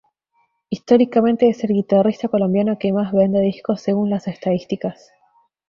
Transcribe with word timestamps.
Históricamente 0.71 1.47
es 1.47 1.63
el 1.63 1.73
Guitarrista 1.75 2.27
Colombiano 2.27 2.79
que 2.79 2.91
más 2.91 3.13
vende 3.13 3.39
discos, 3.39 3.81
según 3.81 4.09
las 4.09 4.27
estadísticas. 4.27 5.11